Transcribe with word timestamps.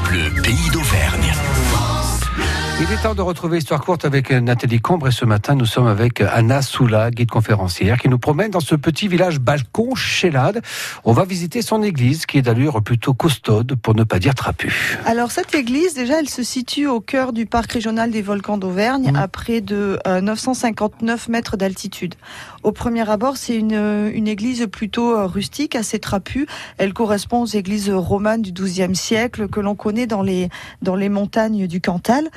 Bleu, 0.00 0.30
pays 0.42 0.70
d'Auvergne. 0.70 1.34
Il 2.84 2.90
est 2.90 3.00
temps 3.00 3.14
de 3.14 3.22
retrouver 3.22 3.58
Histoire 3.58 3.80
courte 3.80 4.04
avec 4.04 4.32
Nathalie 4.32 4.80
Combre 4.80 5.06
et 5.06 5.12
ce 5.12 5.24
matin 5.24 5.54
nous 5.54 5.66
sommes 5.66 5.86
avec 5.86 6.20
Anna 6.20 6.62
Soula, 6.62 7.12
guide 7.12 7.30
conférencière, 7.30 7.96
qui 7.96 8.08
nous 8.08 8.18
promène 8.18 8.50
dans 8.50 8.58
ce 8.58 8.74
petit 8.74 9.06
village 9.06 9.38
balcon 9.38 9.94
Chélade. 9.94 10.62
On 11.04 11.12
va 11.12 11.24
visiter 11.24 11.62
son 11.62 11.84
église 11.84 12.26
qui 12.26 12.38
est 12.38 12.42
d'allure 12.42 12.82
plutôt 12.82 13.14
costaude 13.14 13.76
pour 13.76 13.94
ne 13.94 14.02
pas 14.02 14.18
dire 14.18 14.34
trapue. 14.34 14.72
Alors 15.06 15.30
cette 15.30 15.54
église 15.54 15.94
déjà 15.94 16.18
elle 16.18 16.28
se 16.28 16.42
situe 16.42 16.88
au 16.88 16.98
cœur 16.98 17.32
du 17.32 17.46
parc 17.46 17.70
régional 17.70 18.10
des 18.10 18.20
volcans 18.20 18.58
d'Auvergne 18.58 19.12
Mmh. 19.12 19.16
à 19.16 19.28
près 19.28 19.60
de 19.60 20.00
euh, 20.08 20.20
959 20.20 21.28
mètres 21.28 21.56
d'altitude. 21.56 22.16
Au 22.64 22.72
premier 22.72 23.08
abord 23.08 23.36
c'est 23.36 23.54
une, 23.54 24.10
une 24.12 24.26
église 24.26 24.66
plutôt 24.66 25.16
euh, 25.16 25.26
rustique, 25.26 25.76
assez 25.76 26.00
trapue. 26.00 26.46
Elle 26.78 26.94
correspond 26.94 27.42
aux 27.42 27.46
églises 27.46 27.90
romanes 27.90 28.42
du 28.42 28.50
XIIe 28.50 28.96
siècle 28.96 29.46
que 29.46 29.60
l'on 29.60 29.76
connaît 29.76 30.08
dans 30.08 30.22
les, 30.22 30.48
dans 30.82 30.96
les 30.96 31.08
montagnes 31.08 31.68
du 31.68 31.80
Cantal. 31.80 32.28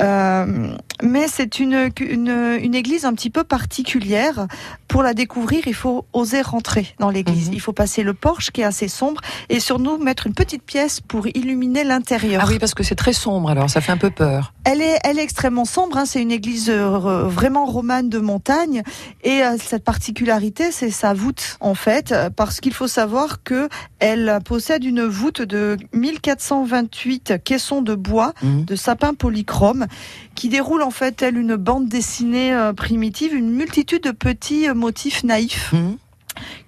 Euh, 0.00 0.76
mais 1.02 1.26
c'est 1.28 1.58
une, 1.58 1.90
une, 2.00 2.58
une 2.60 2.74
église 2.74 3.04
un 3.04 3.14
petit 3.14 3.30
peu 3.30 3.44
particulière. 3.44 4.46
Pour 4.88 5.02
la 5.02 5.14
découvrir, 5.14 5.66
il 5.66 5.74
faut 5.74 6.04
oser 6.12 6.42
rentrer 6.42 6.94
dans 6.98 7.10
l'église. 7.10 7.48
Mhm. 7.48 7.54
Il 7.54 7.60
faut 7.60 7.72
passer 7.72 8.02
le 8.02 8.14
porche 8.14 8.50
qui 8.50 8.60
est 8.60 8.64
assez 8.64 8.88
sombre 8.88 9.20
et 9.48 9.60
sur 9.60 9.78
nous 9.78 9.98
mettre 9.98 10.26
une 10.26 10.34
petite 10.34 10.62
pièce 10.62 11.00
pour 11.00 11.26
illuminer 11.26 11.84
l'intérieur. 11.84 12.42
Ah 12.44 12.48
oui, 12.48 12.58
parce 12.58 12.74
que 12.74 12.82
c'est 12.82 12.94
très 12.94 13.12
sombre 13.12 13.50
alors, 13.50 13.68
ça 13.70 13.80
fait 13.80 13.92
un 13.92 13.96
peu 13.96 14.10
peur. 14.10 14.52
Elle 14.64 14.80
est, 14.80 14.98
elle 15.04 15.18
est 15.18 15.22
extrêmement 15.22 15.64
sombre. 15.64 15.96
Hein. 15.96 16.04
C'est 16.06 16.20
une 16.22 16.32
église 16.32 16.68
euh, 16.70 17.24
vraiment 17.28 17.66
romane 17.66 18.08
de 18.08 18.18
montagne 18.18 18.82
et 19.22 19.42
euh, 19.42 19.56
cette 19.62 19.84
particularité, 19.84 20.70
c'est 20.72 20.90
sa 20.90 21.14
voûte 21.14 21.56
en 21.60 21.74
fait, 21.74 22.14
parce 22.36 22.60
qu'il 22.60 22.72
faut 22.74 22.88
savoir 22.88 23.42
que 23.42 23.68
elle 23.98 24.38
possède 24.44 24.84
une 24.84 25.04
voûte 25.04 25.42
de 25.42 25.76
1428 25.92 27.34
caissons 27.44 27.82
de 27.82 27.94
bois 27.94 28.32
Mhm. 28.42 28.64
de 28.64 28.76
sapin 28.76 29.14
polychrome 29.14 29.86
qui 30.34 30.48
déroule 30.48 30.82
en 30.82 30.90
fait 30.90 31.12
telle 31.12 31.38
une 31.38 31.56
bande 31.56 31.88
dessinée 31.88 32.52
euh, 32.52 32.72
primitive, 32.72 33.34
une 33.34 33.50
multitude 33.50 34.02
de 34.02 34.10
petits 34.10 34.66
motifs 34.76 35.24
naïfs 35.24 35.72
Mhm. 35.72 35.96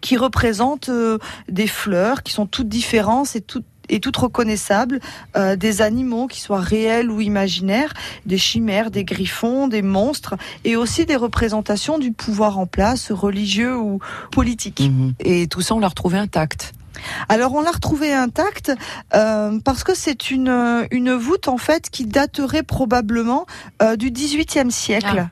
qui 0.00 0.16
représentent 0.16 0.88
euh, 0.88 1.18
des 1.48 1.66
fleurs 1.66 2.22
qui 2.22 2.32
sont 2.32 2.46
toutes 2.46 2.68
différentes 2.68 3.36
et 3.36 3.40
toutes 3.40 3.66
et 3.90 4.00
toutes 4.00 4.18
reconnaissables, 4.18 5.00
euh, 5.34 5.56
des 5.56 5.80
animaux 5.80 6.26
qui 6.26 6.42
soient 6.42 6.60
réels 6.60 7.10
ou 7.10 7.22
imaginaires, 7.22 7.94
des 8.26 8.36
chimères, 8.36 8.90
des 8.90 9.02
griffons, 9.02 9.66
des 9.66 9.80
monstres, 9.80 10.34
et 10.64 10.76
aussi 10.76 11.06
des 11.06 11.16
représentations 11.16 11.96
du 11.98 12.12
pouvoir 12.12 12.58
en 12.58 12.66
place, 12.66 13.10
religieux 13.10 13.74
ou 13.78 13.98
politique. 14.30 14.80
Mhm. 14.80 15.14
Et 15.20 15.46
tout 15.46 15.62
ça, 15.62 15.74
on 15.74 15.80
l'a 15.80 15.88
retrouvé 15.88 16.18
intact. 16.18 16.74
Alors 17.28 17.54
on 17.54 17.60
l'a 17.60 17.70
retrouvée 17.70 18.12
intacte 18.12 18.72
euh, 19.14 19.58
parce 19.64 19.84
que 19.84 19.94
c'est 19.94 20.30
une, 20.30 20.86
une 20.90 21.12
voûte 21.14 21.48
en 21.48 21.58
fait 21.58 21.90
qui 21.90 22.06
daterait 22.06 22.62
probablement 22.62 23.46
euh, 23.82 23.96
du 23.96 24.10
XVIIIe 24.10 24.70
siècle. 24.70 25.28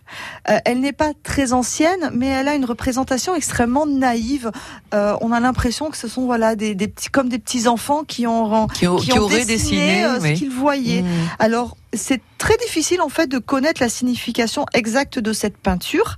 Euh, 0.51 0.59
elle 0.65 0.81
n'est 0.81 0.93
pas 0.93 1.13
très 1.23 1.53
ancienne, 1.53 2.11
mais 2.15 2.27
elle 2.29 2.49
a 2.49 2.55
une 2.55 2.65
représentation 2.65 3.35
extrêmement 3.35 3.87
naïve. 3.87 4.51
Euh, 4.95 5.17
on 5.21 5.33
a 5.33 5.41
l'impression 5.41 5.91
que 5.91 5.97
ce 5.97 6.09
sont 6.09 6.25
voilà 6.27 6.57
des, 6.57 6.75
des 6.75 6.89
petits 6.89 7.09
comme 7.09 7.29
des 7.29 7.39
petits 7.39 7.67
enfants 7.69 8.05
qui 8.05 8.27
ont 8.27 8.67
Qui, 8.69 8.87
au- 8.87 8.97
qui 8.97 9.09
qui 9.11 9.19
ont 9.19 9.23
aurait 9.23 9.45
dessiné, 9.45 9.57
dessiné. 9.57 10.05
euh, 10.05 10.19
oui. 10.21 10.35
ce 10.35 10.39
qu'ils 10.39 10.51
voyaient. 10.51 11.03
Mhm. 11.03 11.09
Alors, 11.39 11.77
c'est 11.97 12.21
très 12.39 12.57
difficile 12.59 13.01
en 13.01 13.09
fait 13.09 13.27
de 13.27 13.39
connaître 13.39 13.81
la 13.83 13.89
signification 13.89 14.67
exacte 14.75 15.19
de 15.19 15.33
cette 15.33 15.57
peinture. 15.57 16.17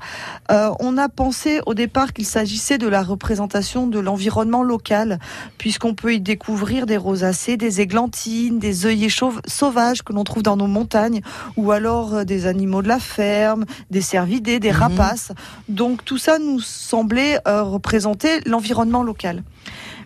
Euh, 0.51 0.71
on 0.81 0.99
a 0.99 1.09
pensé 1.09 1.61
au 1.67 1.75
départ 1.75 2.13
qu'il 2.13 2.27
s'agissait 2.27 2.79
de 2.79 2.89
la 2.89 3.03
représentation 3.03 3.87
de 3.87 3.99
l'environnement 3.99 4.63
local, 4.63 5.19
puisqu'on 5.59 5.95
peut 5.95 6.15
y 6.15 6.21
découvrir 6.21 6.87
des 6.87 6.97
rosacées, 6.97 7.57
des 7.57 7.81
églantines, 7.81 8.59
des 8.59 8.87
œillets 8.87 9.09
sauvages 9.47 10.03
que 10.03 10.13
l'on 10.13 10.25
trouve 10.25 10.43
dans 10.43 10.57
nos 10.57 10.67
montagnes, 10.67 11.21
ou 11.57 11.71
alors 11.73 12.15
euh, 12.15 12.25
des 12.25 12.47
animaux 12.47 12.83
de 12.83 12.89
la 12.89 12.99
ferme, 12.99 13.65
des 13.91 14.01
cervidés, 14.03 14.59
des 14.61 14.73
Mhm. 14.73 14.77
rapaces. 14.79 15.33
Donc 15.69 16.05
tout 16.05 16.19
ça 16.19 16.39
nous 16.39 16.61
semblait 16.61 17.39
euh, 17.47 17.63
représenter 17.63 18.41
l'environnement 18.47 19.03
local. 19.03 19.43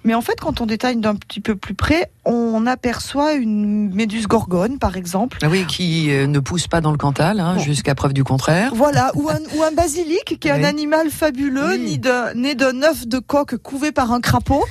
Mais 0.05 0.15
en 0.15 0.21
fait, 0.21 0.41
quand 0.41 0.61
on 0.61 0.67
détaille 0.67 0.97
d'un 0.97 1.15
petit 1.15 1.41
peu 1.41 1.55
plus 1.55 1.75
près, 1.75 2.11
on 2.25 2.67
aperçoit 2.67 3.35
une 3.35 3.93
méduse 3.95 4.27
gorgone, 4.27 4.79
par 4.79 4.97
exemple. 4.97 5.39
Ah 5.43 5.49
oui, 5.49 5.65
qui 5.67 6.11
euh, 6.11 6.27
ne 6.27 6.39
pousse 6.41 6.67
pas 6.67 6.81
dans 6.81 6.91
le 6.93 6.99
Cantal, 6.99 7.39
hein, 7.41 7.55
Bon. 7.57 7.63
jusqu'à 7.63 7.95
preuve 7.95 8.13
du 8.13 8.25
contraire. 8.25 8.73
Voilà, 8.75 9.13
ou 9.15 9.29
un, 9.29 9.39
ou 9.57 9.63
un 9.63 9.71
basilic, 9.73 10.39
qui 10.41 10.49
est 10.49 10.53
Oui. 10.53 10.61
un 10.61 10.65
animal 10.65 11.11
fabuleux, 11.11 11.77
Oui. 11.79 12.01
né 12.37 12.55
d'un 12.55 12.83
œuf 12.83 13.07
de 13.07 13.19
coq 13.19 13.57
couvé 13.59 13.93
par 13.93 14.13
un 14.13 14.21
crapaud. 14.21 14.65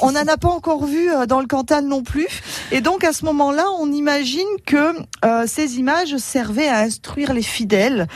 On 0.00 0.12
n'en 0.12 0.26
a 0.26 0.36
pas 0.36 0.48
encore 0.48 0.84
vu 0.86 1.10
euh, 1.10 1.26
dans 1.26 1.40
le 1.40 1.46
Cantal 1.46 1.84
non 1.86 2.02
plus. 2.02 2.26
Et 2.72 2.80
donc, 2.80 3.04
à 3.04 3.12
ce 3.12 3.24
moment-là, 3.26 3.64
on 3.80 3.92
imagine 3.92 4.46
que 4.66 4.94
euh, 5.24 5.44
ces 5.46 5.78
images 5.78 6.16
servaient 6.16 6.68
à 6.68 6.80
instruire 6.80 7.32
les 7.34 7.42
fidèles 7.42 8.06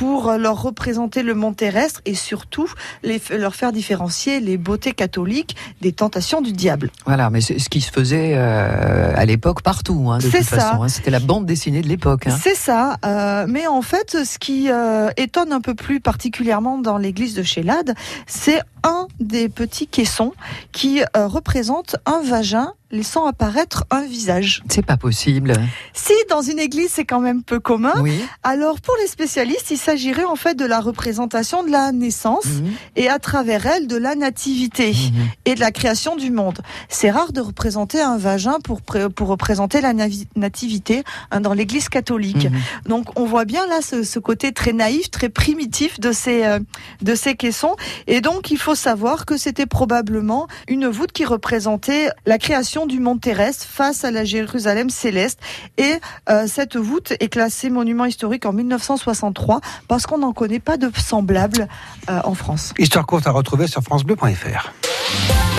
pour 0.00 0.30
euh, 0.30 0.38
leur 0.38 0.62
représenter 0.62 1.22
le 1.22 1.34
monde 1.34 1.56
terrestre 1.56 2.00
et 2.06 2.14
surtout 2.14 2.72
les, 3.02 3.20
leur 3.36 3.54
faire 3.54 3.70
différencier 3.70 4.40
les 4.40 4.56
beautés 4.56 4.92
catholiques 4.92 5.56
des 5.82 5.92
tentations 5.92 6.40
du 6.40 6.52
diable. 6.52 6.90
Voilà, 7.04 7.28
mais 7.28 7.42
c'est 7.42 7.58
ce 7.58 7.68
qui 7.68 7.82
se 7.82 7.90
faisait 7.92 8.32
euh, 8.34 9.12
à 9.14 9.26
l'époque 9.26 9.60
partout, 9.60 10.08
hein, 10.10 10.16
de 10.16 10.22
toute 10.22 10.42
ça. 10.42 10.56
façon. 10.58 10.82
hein. 10.84 10.88
C'était 10.88 11.10
la 11.10 11.20
bande 11.20 11.44
dessinée 11.44 11.82
de 11.82 11.88
l'époque. 11.88 12.26
hein. 12.28 12.38
C'est 12.42 12.54
ça, 12.54 12.96
euh, 13.04 13.44
mais 13.46 13.66
en 13.66 13.82
fait, 13.82 14.24
ce 14.24 14.38
qui 14.38 14.70
euh, 14.70 15.10
étonne 15.18 15.52
un 15.52 15.60
peu 15.60 15.74
plus 15.74 16.00
particulièrement 16.00 16.78
dans 16.78 16.96
l'église 16.96 17.34
de 17.34 17.42
Chélade, 17.42 17.94
c'est 18.26 18.60
un 18.84 19.06
des 19.20 19.48
petits 19.48 19.86
caissons 19.86 20.32
qui 20.72 21.02
euh, 21.16 21.26
représente 21.26 21.96
un 22.06 22.20
vagin 22.22 22.72
laissant 22.92 23.26
apparaître 23.26 23.84
un 23.92 24.02
visage. 24.02 24.64
C'est 24.68 24.84
pas 24.84 24.96
possible. 24.96 25.52
Si 25.92 26.12
dans 26.28 26.42
une 26.42 26.58
église 26.58 26.90
c'est 26.90 27.04
quand 27.04 27.20
même 27.20 27.44
peu 27.44 27.60
commun, 27.60 27.94
Oui. 28.02 28.20
alors 28.42 28.80
pour 28.80 28.96
les 29.00 29.06
spécialistes, 29.06 29.70
il 29.70 29.76
s'agirait 29.78 30.24
en 30.24 30.34
fait 30.34 30.56
de 30.56 30.64
la 30.64 30.80
représentation 30.80 31.62
de 31.62 31.70
la 31.70 31.92
naissance 31.92 32.46
Mhm. 32.46 32.72
et 32.96 33.08
à 33.08 33.20
travers 33.20 33.64
elle 33.66 33.86
de 33.86 33.96
la 33.96 34.16
nativité 34.16 34.90
Mhm. 34.90 35.28
et 35.44 35.54
de 35.54 35.60
la 35.60 35.70
création 35.70 36.16
du 36.16 36.32
monde. 36.32 36.58
C'est 36.88 37.12
rare 37.12 37.32
de 37.32 37.40
représenter 37.40 38.00
un 38.00 38.18
vagin 38.18 38.58
pour, 38.64 38.80
pour 38.82 39.28
représenter 39.28 39.80
la 39.80 39.92
nativité 40.34 41.04
hein, 41.30 41.40
dans 41.40 41.52
l'église 41.54 41.88
catholique. 41.88 42.46
Mhm. 42.50 42.58
Donc 42.88 43.06
on 43.16 43.24
voit 43.24 43.44
bien 43.44 43.68
là 43.68 43.82
ce, 43.82 44.02
ce 44.02 44.18
côté 44.18 44.50
très 44.50 44.72
naïf, 44.72 45.12
très 45.12 45.28
primitif 45.28 46.00
de 46.00 46.10
ces 46.10 46.44
euh, 46.44 46.58
de 47.02 47.14
ces 47.14 47.36
caissons. 47.36 47.76
Et 48.08 48.20
donc 48.20 48.50
il 48.50 48.58
faut 48.70 48.76
savoir 48.76 49.26
que 49.26 49.36
c'était 49.36 49.66
probablement 49.66 50.46
une 50.68 50.86
voûte 50.86 51.10
qui 51.10 51.24
représentait 51.24 52.08
la 52.24 52.38
création 52.38 52.86
du 52.86 53.00
monde 53.00 53.20
terrestre 53.20 53.66
face 53.66 54.04
à 54.04 54.12
la 54.12 54.24
Jérusalem 54.24 54.90
céleste. 54.90 55.40
Et 55.76 55.94
euh, 56.28 56.46
cette 56.46 56.76
voûte 56.76 57.12
est 57.18 57.26
classée 57.26 57.68
monument 57.68 58.04
historique 58.04 58.46
en 58.46 58.52
1963 58.52 59.60
parce 59.88 60.06
qu'on 60.06 60.18
n'en 60.18 60.32
connaît 60.32 60.60
pas 60.60 60.76
de 60.76 60.88
semblable 60.96 61.66
euh, 62.08 62.20
en 62.22 62.34
France. 62.34 62.72
Histoire 62.78 63.06
courte 63.06 63.26
à 63.26 63.32
retrouver 63.32 63.66
sur 63.66 63.82
francebleu.fr. 63.82 64.72